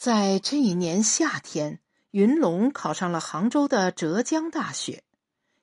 [0.00, 1.78] 在这一年夏天，
[2.12, 5.04] 云龙考上了杭州的浙江大学。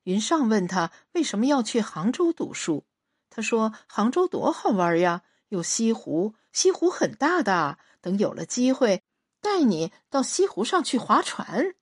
[0.04, 2.86] 云上问他为什么要去杭州读书，
[3.32, 7.80] 他说：“杭州多好玩呀，有西湖，西湖很大的。
[8.00, 9.02] 等有了机会，
[9.42, 11.74] 带你到西湖上去划船。”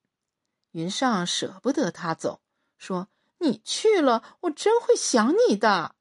[0.72, 2.40] 云上舍不得他走，
[2.78, 3.10] 说
[3.40, 5.96] ：“你去了，我真会想你的。”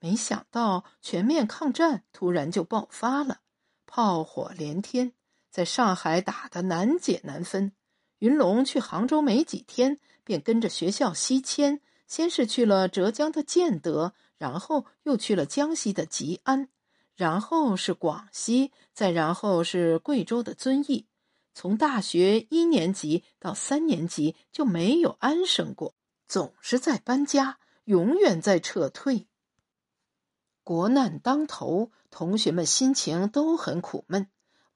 [0.00, 3.42] 没想到全面抗战突然就爆发了，
[3.86, 5.12] 炮火连天。
[5.58, 7.72] 在上海打得难解难分，
[8.20, 16.68] 云龙去杭州没几天，便跟着学校西迁，先是去了浙江的建德，然后又去了江西的吉安，
[17.16, 21.08] 然后是广西，再然后是贵州的遵义。
[21.54, 25.96] 从大学一年级到三年级就没有安生过，
[26.28, 29.26] 总是在搬家，永远在撤退。
[30.62, 34.28] 国难当头，同学们心情都很苦闷。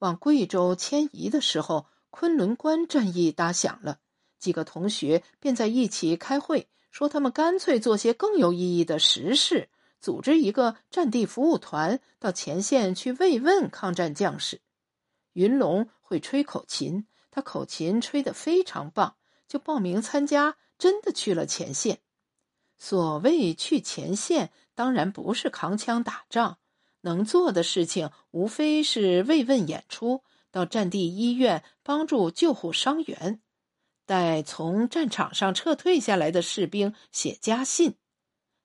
[0.03, 3.99] 往贵州迁移的时候，昆仑关战役打响了，
[4.37, 9.69] 几个同学便在一起开会，说他们干脆做些更有意义的实事，
[10.01, 14.59] 组织一个战地服务团到前线去慰问抗战将士。
[15.31, 19.15] 云龙会吹口琴，他口琴吹得非常棒，
[19.47, 21.99] 就报名参加，真的去了前线。
[22.77, 26.57] 所谓去前线，当然不是扛枪打仗。
[27.03, 33.41] 能做的事情无非是慰问演出，到战地医院帮助救护伤员，
[34.05, 37.95] 带从战场上撤退下来的士兵写家信。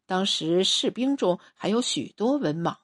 [0.07, 2.77] 当时士兵中还有许多文盲。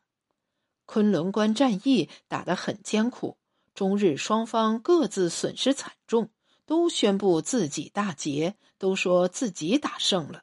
[0.86, 3.38] 昆仑关战役打得很艰苦，
[3.75, 6.30] 中日双方各自损失惨重，
[6.66, 10.42] 都宣布自己大捷，都说自己打胜了。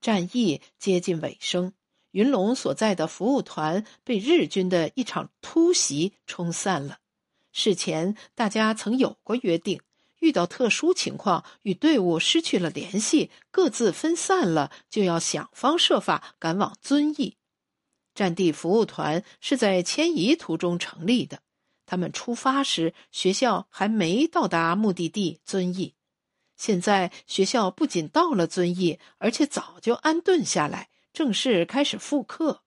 [0.00, 1.74] 战役接近尾声。
[2.12, 6.98] 云龙所在的服务团被日军的一场突袭冲散了。
[7.52, 9.80] 事前大家曾有过约定，
[10.20, 17.36] 遇到特殊情况与队伍失去了联系，各自分散了，就要想方设法赶往遵义。
[18.14, 21.40] 战地服务团是在迁移途中成立的。
[21.86, 25.94] 他们出发时，学校还没到达目的地遵义。
[26.56, 30.88] 现在学校不仅到了遵义，而且早就安顿下来。
[31.12, 32.62] 正式开始复课，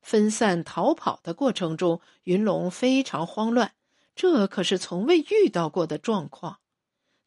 [0.00, 3.72] 分散逃跑的过程中，云龙非常慌乱，
[4.14, 6.60] 这可是从未遇到过的状况。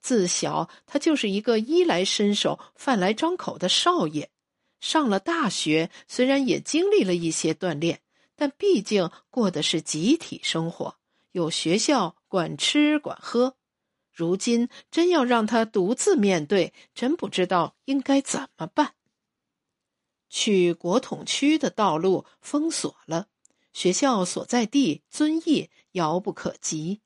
[0.02, 4.30] 自小他就是一个衣来伸手、饭来张口的少爷。
[4.80, 8.00] 上了大学，虽然也经历了一些锻炼，
[8.36, 10.96] 但毕竟过的是集体生活，
[11.34, 13.58] 有学校管吃管喝。
[14.14, 18.94] 如今真要让他独自面对，真不知道应该怎么办。
[20.30, 23.28] 去国统区的道路封锁了，
[23.74, 27.02] 学校所在地遵义遥不可及。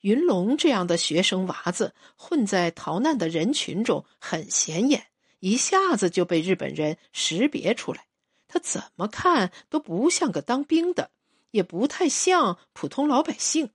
[0.00, 5.06] 云龙这样的学生娃子混在逃难的人群中很显眼，
[5.38, 8.06] 一下子就被日本人识别出来。
[8.48, 11.10] 他怎么看都不像个当兵的，
[11.52, 13.70] 也不太像普通老百姓。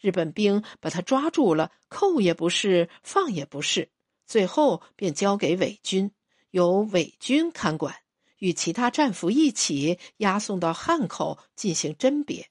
[0.00, 3.90] 日本兵把他抓住了，扣也不是，放也不是，
[4.26, 6.12] 最后便交给伪军，
[6.50, 7.94] 由伪军看管。
[8.38, 12.48] 与其他战俘一起押送到汉口进行甄别。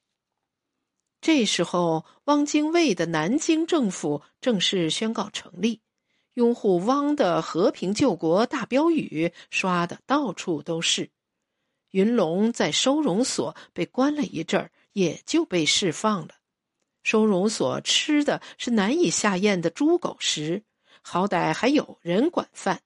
[1.19, 5.81] 这时候，汪精卫的南京政府正式宣告成立，
[6.35, 11.09] 拥护汪的和平救国大标语刷的到处都是。
[11.91, 16.35] 云龙在收容所被关了一阵儿，也就被释放了。
[17.01, 20.63] 收容所吃的是难以下咽的猪狗食，
[21.01, 22.81] 好歹还有人管饭。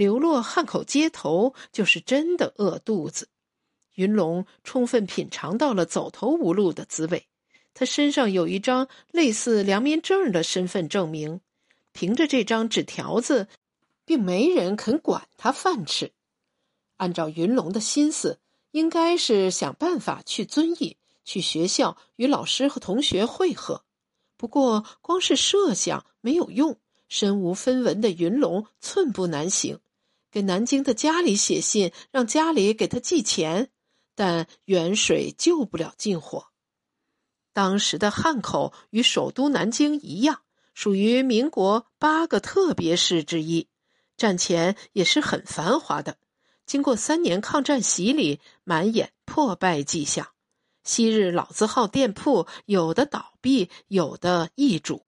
[0.00, 3.28] 流落汉口街头，就是真的饿肚子。
[3.96, 7.26] 云龙充分品尝到了走投无路的滋味。
[7.74, 11.42] 他身上有一张类似良民证的身份证明，
[11.92, 13.46] 凭着这张纸条子，
[14.06, 16.12] 并没人肯管他饭吃。
[16.96, 18.38] 按照云龙的心思，
[18.70, 20.96] 应该是想办法去遵义，
[21.26, 23.84] 去学校与老师和同学会合。
[24.38, 26.78] 不过，光是设想没有用。
[27.10, 29.80] 身无分文的云龙寸步难行，
[30.30, 33.70] 给南京的家里写信，让家里给他寄钱，
[34.14, 36.46] 但远水救不了近火。
[37.52, 40.42] 当时的汉口与首都南京一样，
[40.72, 43.68] 属于民国八个特别市之一，
[44.16, 46.16] 战前也是很繁华的。
[46.64, 50.28] 经过三年抗战洗礼，满眼破败迹象。
[50.84, 55.04] 昔日老字号店铺，有的倒闭，有的易主。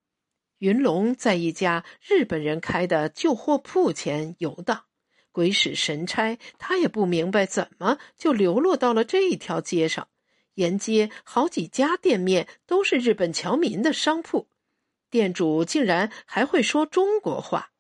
[0.58, 4.84] 云龙在一家日本人开的旧货铺前游荡，
[5.32, 10.06] 鬼使神差，他也不明白怎么就流落到了这一条街上。
[10.54, 14.46] 沿街好几家店面都是日本侨民的商铺，
[15.10, 17.70] 店主竟然还会说中国话。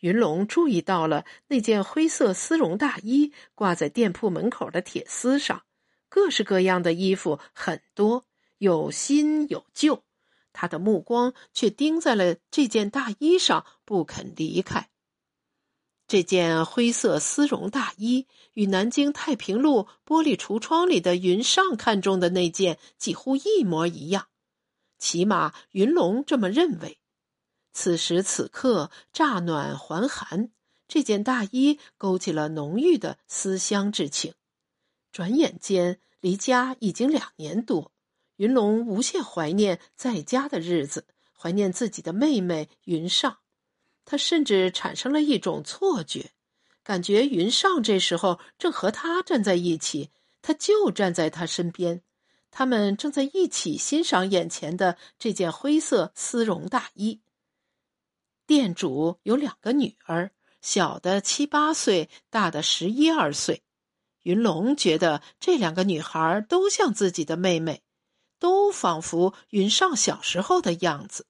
[0.00, 5.62] 云龙注意到了那件灰色丝绒大衣挂在店铺门口的铁丝上，
[6.10, 8.26] 各式各样的衣服很多，
[8.58, 10.02] 有新有旧。
[10.52, 14.90] 他的目光却盯在了这件大衣上，不肯离开。
[16.06, 24.28] 这件灰色丝绒大衣与南京太平路玻璃橱窗里的云上看中的那件几乎一模一样，
[24.98, 26.98] 起码云龙这么认为。
[27.72, 30.50] 此时此刻，乍暖还寒，
[30.86, 34.34] 这件大衣勾起了浓郁的思乡之情。
[35.10, 37.92] 转眼间，离家已经两年多，
[38.36, 43.38] 云龙无限怀念在家的日子，怀念自己的妹妹云上。
[44.04, 46.30] 他甚至产生了一种错觉，
[46.82, 50.10] 感觉云上这时候正和他站在一起，
[50.42, 52.02] 他就站在他身边，
[52.50, 57.20] 他们正在一起欣赏眼前的这件灰色丝绒大衣。
[58.46, 60.30] 店主有两个女儿，
[60.60, 63.62] 小的七八岁，大的十一二岁。
[64.24, 67.82] 云龙觉得这两个女孩都像自己的妹妹，
[68.38, 71.26] 都仿佛云上小时候的样子。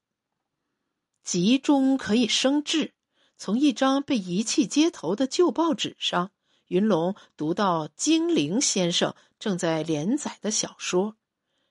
[1.25, 2.93] 集中可以生智。
[3.37, 6.31] 从一张被遗弃街头的旧报纸上，
[6.69, 11.17] 云龙读到精灵先生正在连载的小说。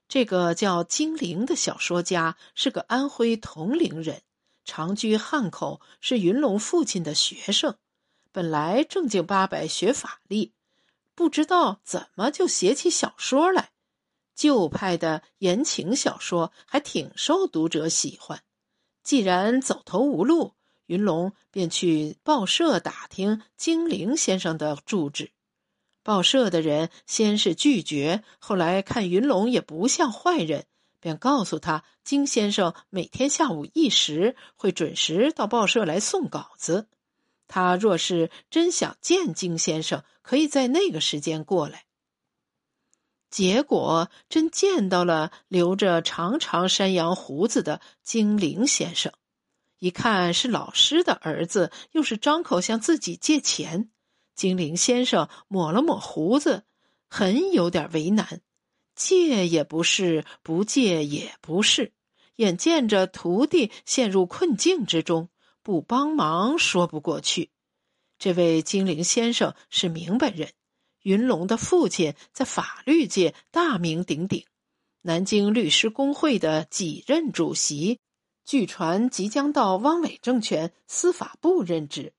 [0.07, 4.21] 这个叫精灵的小说家是个安徽铜陵人，
[4.65, 7.77] 常居汉口，是云龙父亲的学生。
[8.31, 10.51] 本来正经八百学法律，
[11.15, 13.71] 不知道怎么就写起小说来。
[14.35, 18.43] 旧派的言情小说还挺受读者喜欢。
[19.03, 20.53] 既然走投无路，
[20.85, 25.31] 云龙便去报社打听精灵先生的住址。
[26.03, 30.65] 报社的人先是拒绝，后来看云龙也不像坏人，
[30.99, 36.87] 便告诉他，金先生每天下午一时会准时到报社来送稿子。
[37.47, 41.85] 他若是真想见金先生，可以在那个时间过来。
[43.33, 49.11] 结果真见到了留着长长山羊胡子的精灵先生，
[49.79, 53.89] 一看是老师的儿子，又是张口向自己借钱。
[54.35, 56.65] 精灵先生抹了抹胡子，
[57.09, 58.41] 很有点为难，
[58.93, 61.91] 借也不是，不借也不是，
[62.35, 65.29] 眼见着徒弟陷入困境之中，
[65.63, 67.49] 不帮忙说不过去。
[68.19, 70.49] 这位精灵先生是明白人。
[71.03, 74.45] 云龙的父亲在法律界大名鼎鼎，
[75.01, 77.99] 南京律师工会的几任主席，
[78.45, 82.13] 据传即将到汪伪政权司法部任职。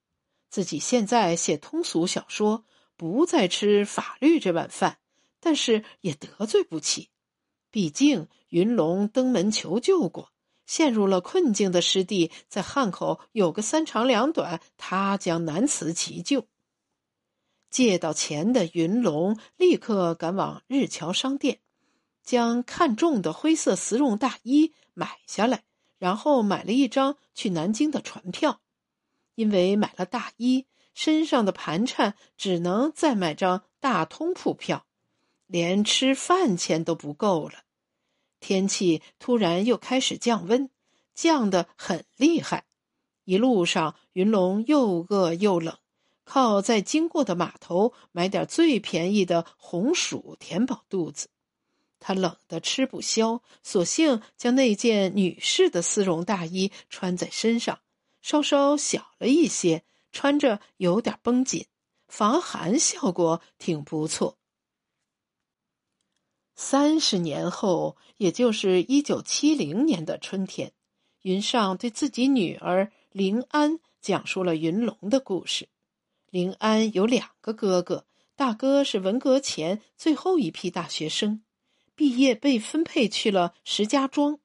[0.50, 2.64] 自己现在写通俗小说，
[2.96, 4.98] 不再吃法律这碗饭，
[5.40, 7.08] 但是也得罪不起。
[7.70, 10.30] 毕竟云龙登门求救过，
[10.66, 16.46] 陷入了困境的师弟在汉口有个三长两短，他将难辞其咎。
[17.74, 21.58] 借到钱的云龙立刻赶往日侨商店，
[22.22, 25.64] 将看中的灰色丝绒大衣买下来，
[25.98, 28.60] 然后买了一张去南京的船票。
[29.34, 34.86] 因为买了大衣，身上的盘缠只能再买张大通铺票，
[35.48, 37.64] 连吃饭钱都不够了。
[38.38, 40.70] 天气突然又开始降温，
[41.12, 42.66] 降得很厉害。
[43.24, 45.76] 一路上，云龙又饿又冷。
[46.24, 51.28] 靠在经过的码头买点最便宜的红薯填饱肚子，
[52.00, 57.80] 他冷得吃不消，索性将那件女士的丝绒大衣穿在身上，
[58.22, 61.66] 稍稍小了一些，穿着有点绷紧，
[62.08, 64.38] 防寒效果挺不错。
[66.56, 70.72] 三十年后，也就是一九七零年的春天，
[71.22, 75.68] 云上对自己女儿林安讲述了云龙的故事。
[76.34, 81.44] 林安有两个哥哥，大哥是文革前最后一批大学生，
[81.94, 84.40] 毕业被分配去了石家庄；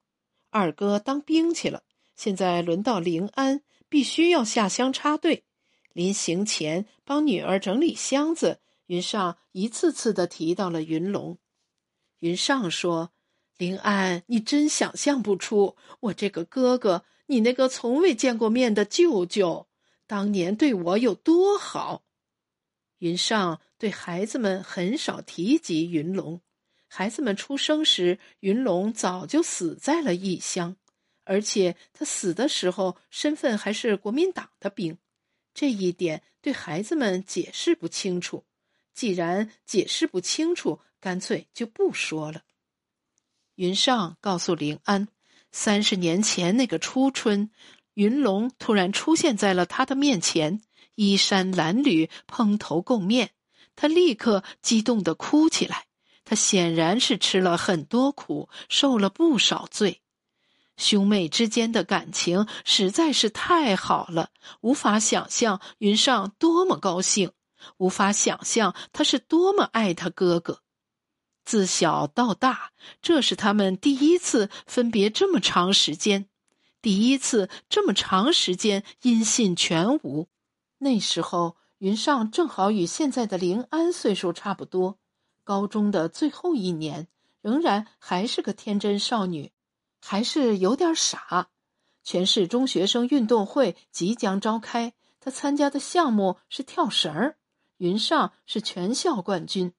[0.52, 1.82] 二哥当兵去了，
[2.16, 5.46] 现在轮到林安，必须要下乡插队。
[5.92, 11.40] 临行前帮女儿整理箱子，云上一次次的提到了云龙。
[12.20, 13.14] 云上说
[13.58, 19.66] ：“林安，你真想象不出，我这个哥哥，你那个从未见过面的舅舅。”
[20.10, 22.04] 当年对我有多好？
[22.98, 26.42] 云上对孩子们很少提及云龙。
[26.88, 30.76] 孩子们出生时，云龙早就死在了异乡，
[31.26, 34.98] 而且他死的时候身份还是国民党的兵。
[35.54, 38.44] 这一点对孩子们解释不清楚。
[38.96, 42.42] 既然解释不清楚，干脆就不说了。
[43.54, 45.08] 云上告诉林安，
[45.52, 47.52] 三十年前那个初春，
[48.00, 50.62] 云龙突然出现在了他的面前，
[50.96, 53.32] 衣衫褴褛，蓬头垢面，
[53.76, 55.88] 他立刻激动的哭起来。
[56.24, 60.00] 他显然是吃了很多苦，受了不少罪。
[60.78, 64.30] 兄妹之间的感情实在是太好了，
[64.62, 67.34] 无法想象云上多么高兴，
[67.76, 70.62] 无法想象他是多么爱他哥哥。
[71.44, 76.30] 自小到大，这是他们第一次分别这么长时间，
[76.82, 80.28] 第一次这么长时间音信全无。
[80.78, 84.98] 那时候，云上正好与现在的林安岁数差不多。
[85.44, 87.08] 高中的最后一年，
[87.42, 89.52] 仍然还是个天真少女，
[90.00, 91.50] 还是有点傻。
[92.04, 97.38] 全市中学生运动会即将召开，她参加的项目是跳绳儿，
[97.78, 99.74] 云上是全校冠军。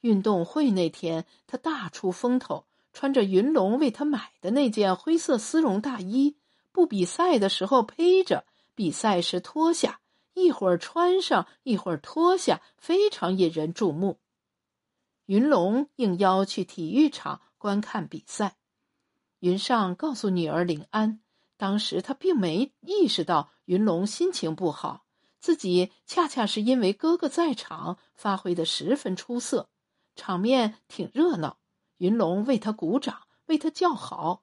[0.00, 6.36] 运动会那天，她大出风头，穿着云龙为她买的那件灰色丝绒大衣，
[6.72, 8.44] 不比赛的时候披着，
[8.74, 10.00] 比赛时脱下，
[10.34, 14.18] 一会儿穿上，一会儿脱下，非常引人注目。
[15.26, 18.56] 云龙应邀去体育场观看比赛。
[19.38, 21.20] 云上告诉女儿林安，
[21.56, 25.04] 当时他并没意识到云龙心情不好，
[25.38, 29.70] 自己恰恰是因为哥哥在场，发挥的十分出色，
[30.16, 31.59] 场面挺热闹。
[32.00, 34.42] 云龙为他鼓掌，为他叫好。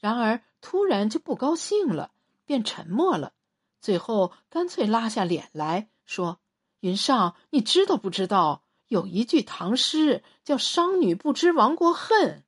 [0.00, 2.10] 然而突然就不高兴了，
[2.44, 3.32] 便沉默了，
[3.80, 6.40] 最后干脆拉下脸来说
[6.80, 12.44] ：“云上，你知道不知道？”有一句唐诗叫“商女不知亡国恨”，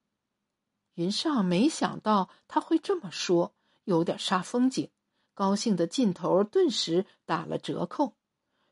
[0.95, 4.91] 云上没想到他会这么说，有点煞风景，
[5.35, 8.17] 高兴的劲头顿时打了折扣。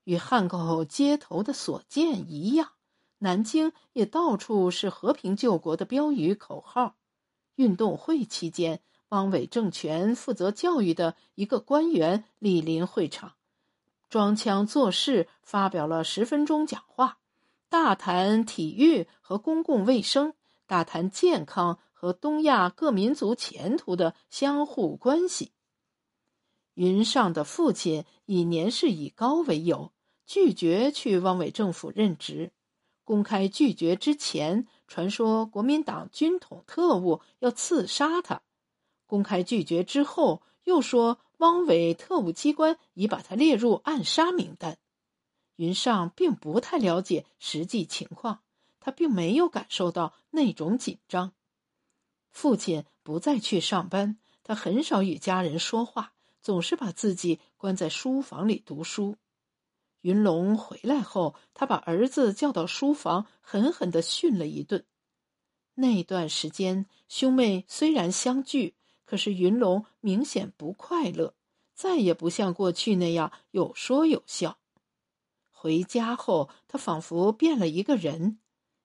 [0.03, 2.73] 与汉口街头的所见一样，
[3.19, 6.97] 南京也到处是和平救国的标语口号。
[7.55, 13.33] 运动会期间，汪伪政权负责教育的一个官员莅临会场，
[14.11, 17.19] 装腔作势发表了十分钟讲话。
[17.69, 20.35] 大谈体育和公共卫生，
[20.67, 25.53] 大谈健康和东亚各民族前途的相互关系。
[26.75, 29.93] 云上的父亲以年事已高为由，
[30.27, 32.53] 拒绝去汪伪政府任职。
[33.07, 38.43] 公开拒绝之前，传说国民党军统特务要刺杀他；
[39.07, 44.79] 公开拒绝之后，又说汪伪特务机关已把他列入暗杀名单。
[45.55, 48.41] 云上并不太了解实际情况，
[48.81, 51.33] 他并没有感受到那种紧张。
[52.33, 59.17] 父亲不再去上班，他很少与家人说话，总是把自己关在书房里读书。
[60.07, 64.85] 云龙回来后，他把儿子叫到书房，狠狠的训了一顿。
[65.75, 71.35] 那段时间，兄妹虽然相聚，可是云龙明显不快乐，
[71.75, 74.59] 再也不像过去那样有说有笑。
[75.51, 78.39] 回家后，他仿佛变了一个人。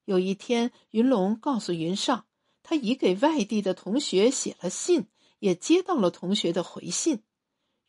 [0.06, 2.26] 有一天，云龙告诉云上，
[2.64, 5.06] 他已给外地的同学写了信，
[5.38, 7.22] 也接到了同学的回信。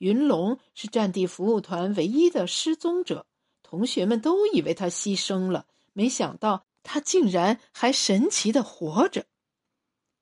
[0.03, 3.25] 云龙是战地服务团唯一的失踪者，
[3.63, 9.27] 同学们都以为他牺牲了，没想到他竟然还神奇的活着。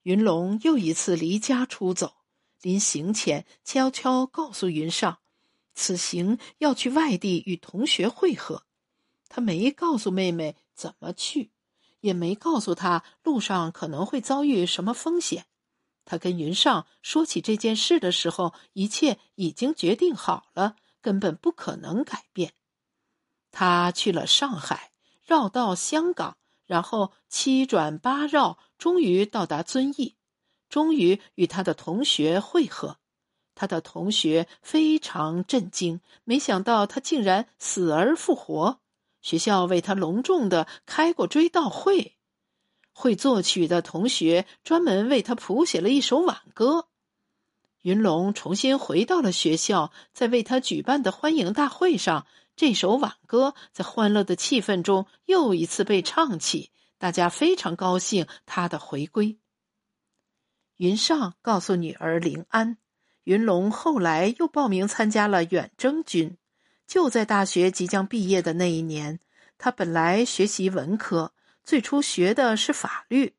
[0.02, 2.12] 云龙又一次离家出走，
[2.60, 5.20] 临行前悄悄告诉云上。
[5.74, 8.64] 此行要去外地与同学会合，
[9.30, 11.52] 他没告诉妹妹怎么去，
[12.00, 15.46] 也没告诉他路上可能会遭遇什么风险。
[16.10, 22.52] 他跟云上说起这件事的时候，一切已经决定好了，根本不可能改变。
[23.52, 24.90] 他去了上海，
[25.24, 26.36] 绕道香港，
[26.66, 30.16] 然后七转八绕，终于到达遵义，
[30.68, 32.96] 终于与他的同学会合。
[33.54, 38.80] 他的同学非常震惊，没想到他竟然死而复活。
[39.22, 42.16] 学校为他隆重的开过追悼会，
[43.00, 46.88] 会作曲的同学专门为他谱写了一首挽歌。
[47.80, 52.26] 云龙重新回到了学校，在为他举办的欢迎大会上，
[52.56, 59.38] 这首挽歌在欢乐的气氛中又一次被唱起，大家非常高兴他的回归。
[60.76, 62.76] 云上告诉女儿林安。
[63.24, 66.36] 云龙后来又报名参加了远征军，
[66.86, 69.20] 就在大学即将毕业的那一年，
[69.56, 71.32] 他本来学习文科，
[71.70, 73.36] 最初学的是法律。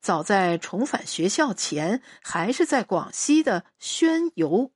[0.00, 4.72] 早在重返学校前，还是在广西的宣游，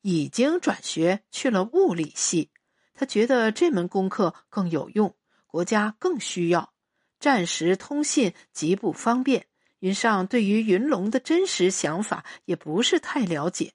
[0.00, 2.50] 已经转学去了物理系。
[2.92, 5.14] 他觉得这门功课更有用，
[5.46, 6.72] 国家更需要。
[7.20, 9.46] 战时通信极不方便。
[9.78, 13.74] 云上对于云龙的真实想法也不是太了解，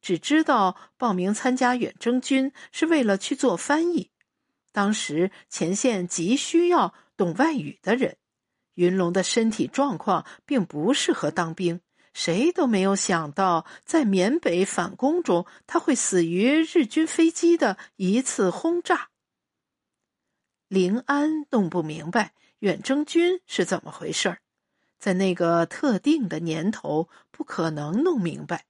[0.00, 4.10] 只知道报名参加远征军是为了去做翻译。
[4.72, 8.16] 当时前线急需要懂外语的人，
[8.74, 11.80] 云龙的身体状况并不适合当兵，
[12.12, 19.10] 谁都没有想到在缅北反攻中他会死于日军飞机的一次轰炸。
[20.68, 24.38] 林安弄不明白远征军是怎么回事儿。
[24.98, 28.64] 在那个特定的年头，不可能弄明白。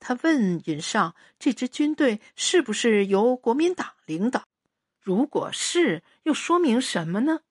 [0.00, 4.48] 他问云上：“这支军队是不是由国民党领导？
[5.00, 7.42] 如果是，又说明什么呢？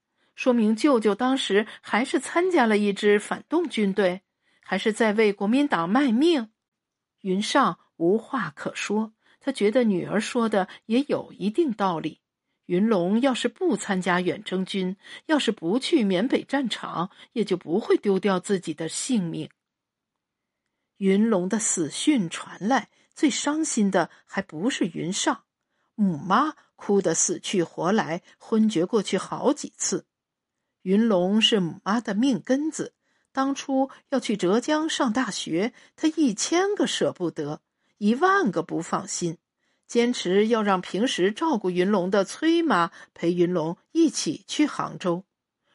[0.41, 4.23] 说明舅舅当时还是参加了一支反动军队，
[4.63, 6.49] 还是在为国民党卖命？”
[7.21, 12.21] 云上无话可说，他觉得女儿说的也有一定道理。
[12.65, 19.47] 云龙要是不参加远征军，要是不去缅北战场，也就不会丢掉自己的性命。
[20.97, 25.43] 云龙的死讯传来，最伤心的还不是云上，
[25.93, 30.07] 母妈哭得死去活来，昏厥过去好几次。
[30.81, 32.93] 云龙是母妈的命根子，
[33.31, 37.61] 当初要去浙江上大学，他一千个舍不得，
[37.97, 39.37] 一万个不放心。
[39.87, 45.25] 坚持要让平时照顾云龙的崔妈陪云龙一起去杭州。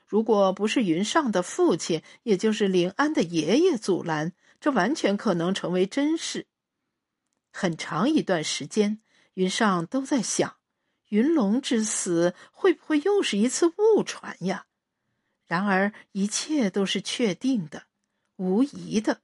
[0.06, 6.46] 如果不是云上的父亲，也就是林安的爷爷阻拦，这完全可能成为真事。
[7.52, 9.00] 很长一段时间，
[9.34, 10.56] 云上都在想：
[11.10, 14.66] 云龙之死会不会又是一次误传呀？
[15.46, 17.84] 然而，一切都是确定的、
[18.36, 19.20] 无疑的。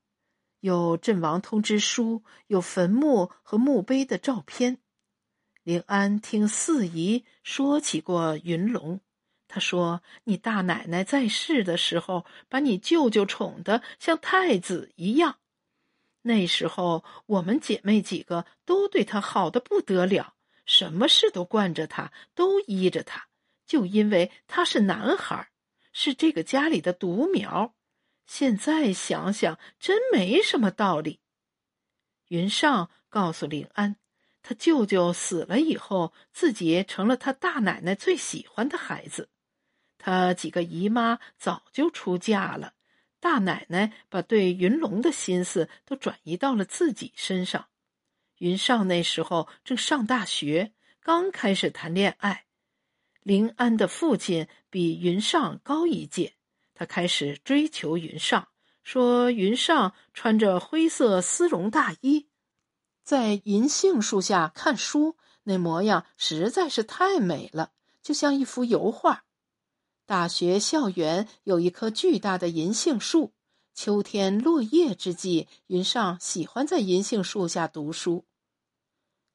[0.60, 4.78] 有阵亡通知书，有坟墓和墓碑的照片。
[5.64, 9.00] 林安听四姨说起过云龙，
[9.48, 15.38] 他说：“你大奶奶在世的时候，把你舅舅宠得像太子一样。
[16.22, 23.26] 那时候我们姐妹几个都对他好的不得了，什么事都惯着他，都依着他，
[23.66, 25.48] 就因为他是男孩，
[25.92, 27.74] 是这个家里的独苗。”
[28.26, 31.20] 现在想想，真没什么道理。
[32.28, 33.96] 云上告诉林安，
[34.42, 39.28] 他舅舅死了以后，自己成了他大奶奶最喜欢的孩子。
[39.98, 42.74] 他几个姨妈早就出嫁了，
[43.20, 47.68] 大奶奶把对云龙的心思都转移到了自己身上。
[48.38, 52.46] 云上那时候正上大学，刚开始谈恋爱。
[53.22, 56.34] 林安的父亲比云上高一届。
[56.74, 58.48] 他开始追求云上，
[58.82, 62.26] 说云上穿着灰色丝绒大衣，
[63.04, 69.24] 在银杏树下看书，那模样实在是太美了，就像一幅油画。
[70.06, 73.32] 大学校园有一棵巨大的银杏树，
[73.72, 78.26] 秋天落叶之际，云上喜欢在银杏树下读书。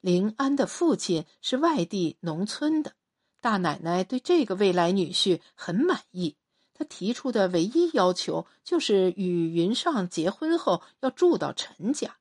[0.01, 2.93] 林安的父亲是外地农村的，
[3.39, 6.35] 大奶奶对这个未来女婿很满意。
[6.73, 12.17] 她提出的唯一要求就是与云上结婚后要住到陈家。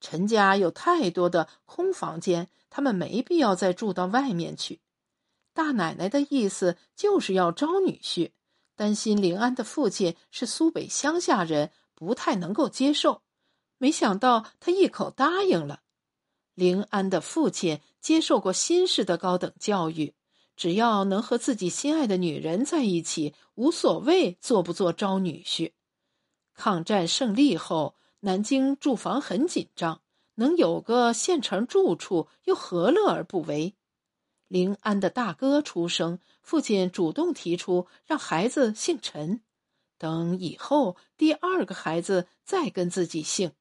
[0.00, 4.80] 陈家有太多的空房间，他们没必要再住到外面去。
[5.54, 8.32] 大奶奶的意思就是要招女婿，
[8.74, 13.22] 担心林安的父亲是苏北乡下人，不太能够接受。
[13.78, 15.80] 没想到他一口答应了。
[16.54, 20.14] 林安的父亲接受过新式的高等教育。
[20.56, 25.72] 只要能和自己心爱的女人在一起，无所谓做不做招女婿。
[26.54, 30.00] 抗战胜利后，南京住房很紧张，
[30.36, 33.74] 能有个现成住处，又何乐而不为？
[34.48, 39.42] 临安的大哥出生，父亲主动提出让孩子姓陈，
[39.98, 43.52] 等以后第二个孩子再跟自己姓。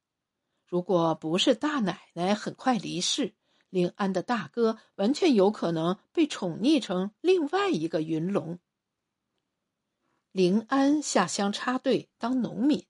[0.65, 3.33] 如果不是大奶奶很快离世。
[3.75, 8.57] 临安的大哥完全有可能被宠溺成另外一个云龙。
[10.31, 12.85] 临安下乡插队当农民，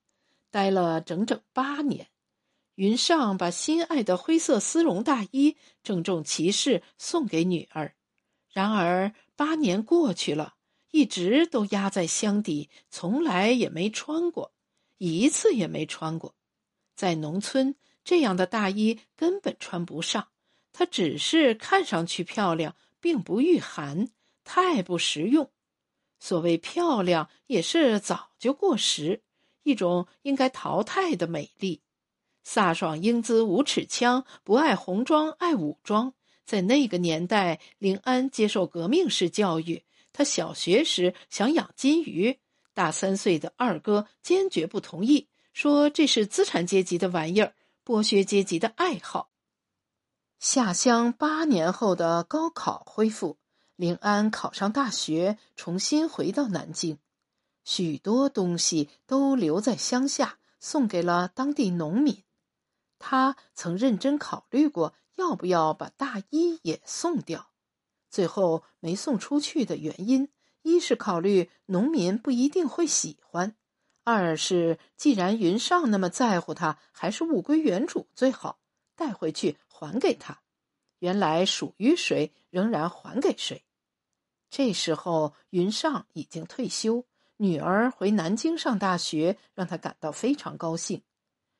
[0.51, 2.11] 待了整整八年。
[2.75, 7.95] 云上把心爱的灰色丝绒大衣郑重其事送给女儿，
[8.53, 10.53] 然而八年过去了，
[10.91, 14.53] 一直都压在箱底，从来也没穿过，
[14.99, 16.35] 一次也没穿过。
[16.95, 20.27] 在农村，这样的大衣根本穿不上。
[20.77, 24.09] 它只是看上去漂亮，并不御寒，
[24.43, 25.49] 太不实用。
[26.19, 29.23] 所谓漂亮，也是早就过时，
[29.63, 31.81] 一种应该淘汰的美丽。
[32.45, 36.13] 飒爽英姿无尺枪，不爱红装爱武装。
[36.45, 42.37] 在那个年代，林安接受革命式教育，他小学时想养金鱼，
[42.73, 49.29] 大三岁的二哥坚决不同意，说这是资产阶级的玩意儿，剥削阶级的爱好。
[50.39, 53.37] 下乡八年后的高考恢复，
[53.75, 56.99] 林安考上大学，重新回到南京，
[57.63, 62.23] 许多东西都留在乡下，送给了当地农民。
[62.99, 67.49] 他曾认真考虑过要不要把大衣也送掉。
[68.09, 70.29] 最后没送出去的原因，
[70.61, 73.55] 一是考虑农民不一定会喜欢，
[74.03, 78.59] 二是既然云上那么在乎他，还是物归原主最好，
[78.95, 80.41] 带回去还给他。
[80.99, 83.65] 原来属于谁，仍然还给谁。
[84.49, 91.01] 这时候云上已经退休，女儿回南京上大学，让他感到非常高兴。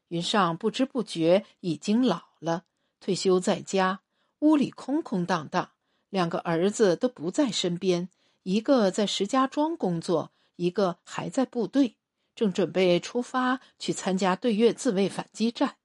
[0.07, 2.63] 云上不知不觉已经老了，
[3.01, 4.01] 退休在家，
[4.39, 5.71] 屋里空空荡荡。
[6.09, 8.07] 两个儿子都不在身边，
[8.43, 11.97] 一个在石家庄工作，一个还在部队，
[12.35, 15.75] 正准备出发去参加对越自卫反击战。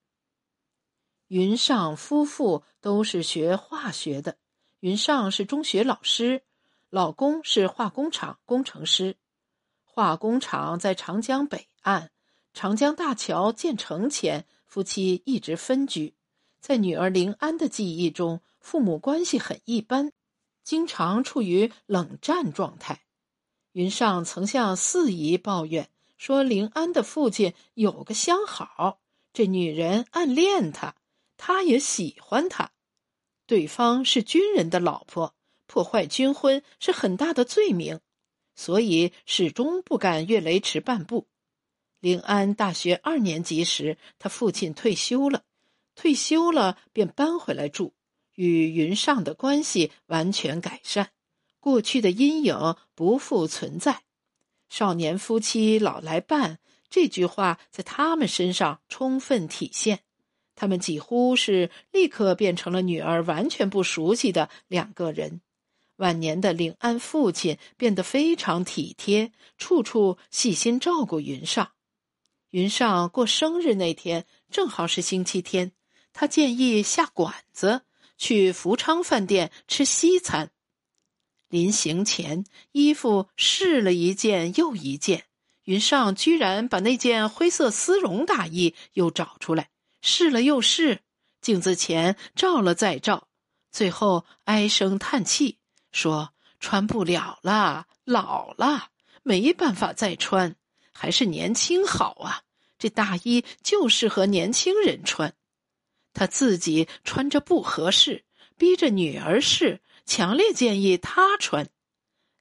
[1.31, 4.37] 云上夫妇都是学化学的，
[4.81, 6.43] 云上是中学老师，
[6.89, 9.17] 老公是化工厂工程师。
[9.85, 12.11] 化工厂在长江北岸，
[12.53, 16.17] 长江大桥建成前，夫妻一直分居。
[16.59, 20.11] 在女儿林安的记忆中，父母关系很一般。
[20.65, 23.03] 经常处于冷战状态。
[23.71, 28.99] 云上曾向四姨抱怨说：“林安的父亲有个相好，
[29.33, 30.97] 这女人暗恋他，
[31.43, 32.71] 他也喜欢她。
[33.47, 35.35] 对方是军人的老婆，
[35.67, 38.01] 破坏军婚是很大的罪名，
[38.55, 41.29] 所以始终不敢越雷池半步。”
[41.99, 45.45] 临安大学二年级时，他父亲退休了，
[45.95, 47.95] 退休了便搬回来住。
[48.35, 51.11] 与云上的关系完全改善，
[51.59, 54.03] 过去的阴影不复存在。
[54.69, 60.01] 少年夫妻老来伴，这句话在他们身上充分体现。
[60.61, 65.41] 他们几乎是立刻变成了女儿完全不熟悉的两个人。
[65.97, 71.71] 晚年的领安父亲变得非常体贴，处处细心照顾云上。
[72.51, 75.73] 云上过生日那天正好是星期天，
[76.13, 77.81] 他建议下馆子。
[78.19, 80.51] 去福昌饭店吃西餐，
[81.49, 85.25] 临行前衣服试了一件又一件，
[85.65, 89.71] 云上居然把那件灰色丝绒大衣又找出来
[90.03, 91.01] 试了又试，
[91.41, 93.29] 镜子前照了再照，
[93.71, 95.59] 最后唉声叹气
[95.93, 98.89] 说：“穿不了了，老了，
[99.23, 100.57] 没办法再穿，
[100.93, 102.43] 还是年轻好啊！
[102.79, 105.35] 这大衣就适合年轻人穿。”
[106.13, 108.25] 他自己穿着不合适，
[108.57, 111.69] 逼着女儿试，强烈建议他穿。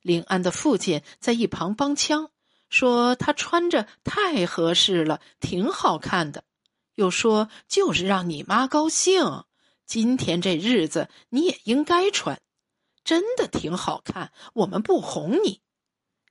[0.02, 2.32] 林安的父亲在一旁帮腔，
[2.70, 6.44] 说他穿着太合适了，挺好看的。
[7.00, 9.46] 又说就是让你妈高兴，
[9.86, 12.42] 今天这日子你也应该穿，
[13.06, 14.34] 真的挺好看。
[14.54, 15.62] 我们不哄你。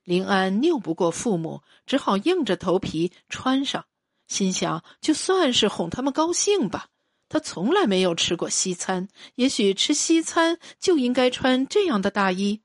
[0.05, 3.87] 林安拗不过父母，只好硬着头皮穿上，
[4.27, 6.89] 心想就算是哄他们高兴吧。
[7.31, 12.61] 他从来没有吃过西餐，也许吃西餐就应该穿这样的大衣。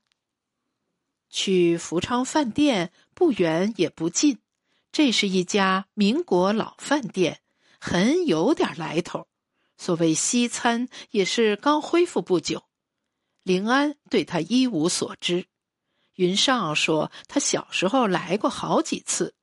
[1.30, 4.40] 去福昌饭店不远也不近，
[4.92, 7.40] 这是一家民国老饭店，
[7.86, 9.28] 很有点来头。
[9.76, 12.62] 所谓西餐，也是刚恢复不久。
[13.42, 15.48] 林安对他一无所知。
[16.14, 19.34] 云上说他小时候来过好几次。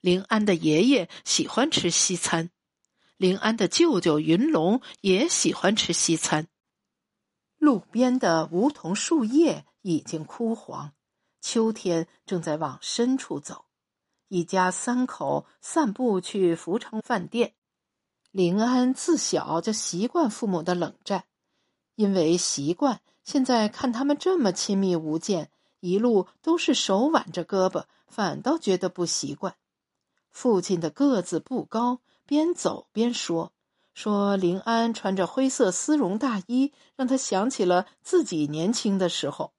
[0.00, 2.50] 林安的爷爷喜欢吃西餐。
[3.16, 6.46] 林安的舅舅云龙也喜欢吃西餐。
[7.56, 10.92] 路边的梧桐树叶已经枯黄，
[11.40, 13.64] 秋天正在往深处走。
[14.28, 17.54] 一家三口散步去福昌饭店。
[18.38, 21.24] 林安自小就习惯父母的冷战，
[21.96, 29.56] 因为习惯，现在看他们这么亲密无间，一路都是手挽着胳膊，反倒觉得不习惯。
[30.30, 31.98] 父亲的个子不高。
[32.26, 33.52] 边走边说
[33.92, 39.52] ：“说林安穿着灰色丝绒大衣，让他想起了自己年轻的时候。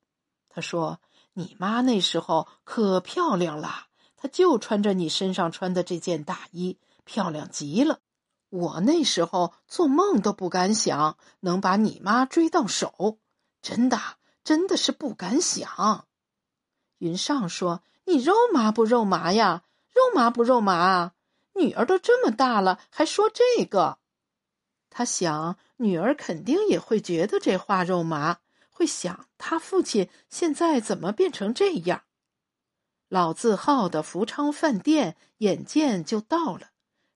[0.47, 1.01] 他说
[1.35, 7.99] ：‘你妈那时候可漂亮了，她就穿着你身上穿的这件大衣，漂亮极了。
[8.49, 13.19] 我那时候做梦都不敢想能把你妈追到手，
[13.61, 13.99] 真的，
[14.43, 16.07] 真的是不敢想。’
[16.99, 19.63] 云上说：‘你肉麻不肉麻呀？
[19.93, 21.13] 肉麻不肉麻啊？’”
[21.53, 23.99] 女儿都这么大了，还说这个，
[24.89, 32.03] 他想女儿肯定也会觉得这话肉麻，会想他父亲现在怎么变成这样？
[33.09, 36.69] 老字号的福昌饭店眼见就到了，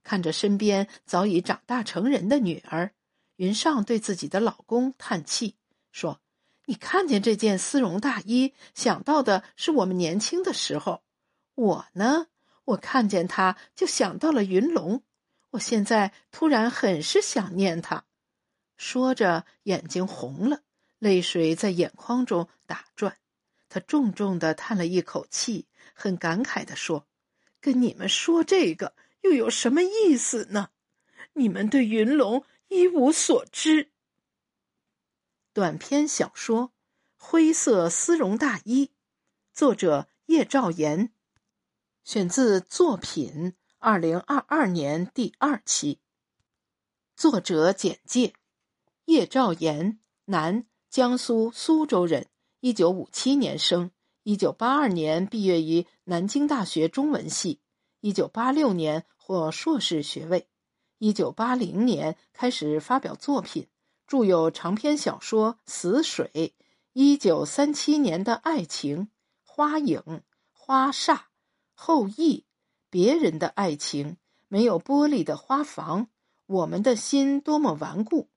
[0.04, 2.94] 看着身边早已长大成人的女儿，
[3.38, 5.56] 云上对自己的老公叹气
[5.92, 6.20] 说
[6.66, 11.04] ：“你看见这件丝绒大衣，想到的是我们年轻的时候。
[11.56, 12.28] 我呢，
[12.66, 15.04] 我看见他就想到了云龙。
[15.52, 18.06] 我现在突然很是想念他。”
[18.78, 20.62] 说着，眼睛红了，
[21.00, 23.18] 泪水在眼眶中打转。
[23.70, 25.68] 他重重的叹了一口气。
[25.96, 27.06] 很感慨的说
[27.62, 30.70] ：“跟你们说这个又有什么意思呢？
[31.34, 33.92] 你们对云龙一无所知。”
[35.54, 36.68] 短篇小说
[37.18, 38.86] 《灰色丝绒大衣》，
[39.54, 41.12] 作者叶兆言，
[42.04, 46.00] 选自作品二零二二年第二期。
[47.16, 48.34] 作者简介：
[49.06, 52.28] 叶兆言，男，江苏苏州人，
[52.60, 53.92] 一九五七年生。
[54.24, 57.60] 一九八二年毕业于南京大学中文系，
[58.04, 60.50] 一九八六年获硕士学位，
[60.98, 63.70] 一九八零年开始发表作品，
[64.08, 66.30] 著有长篇小说《死水》，
[66.92, 68.98] 一九三七年的《爱情》
[69.46, 70.00] 《花影》
[70.52, 71.14] 《花煞》
[71.74, 72.40] 《后羿》，
[72.90, 74.18] 别人的爱情
[74.50, 76.10] 没有玻璃的花房，
[76.46, 78.28] 我们的心多么顽固，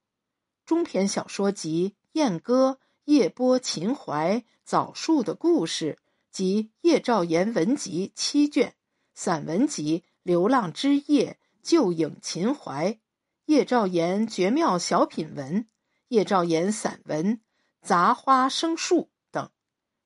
[0.65, 2.79] 中篇小说集《燕歌》。
[3.07, 5.99] 夜波秦淮枣树的故事
[6.33, 8.75] 及叶兆言文集七卷，
[9.19, 12.99] 散文集《流浪之夜》旧影秦淮，
[13.47, 15.67] 叶兆言绝妙小品文，
[16.09, 17.39] 叶兆言散文
[17.81, 19.01] 《杂花生树》
[19.31, 19.51] 等，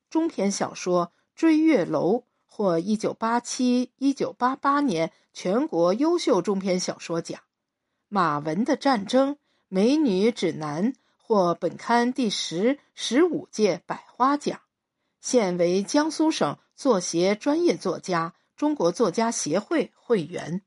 [0.09, 7.43] 中篇小说《追月楼》获一九八七、一九八八年全国优秀中篇小说奖，
[8.09, 10.95] 马文的战争，美女指南。
[11.17, 14.61] 获本刊第十、十五届百花奖，
[15.21, 20.61] 现为江苏省作协专业作家、中国作家协会会员。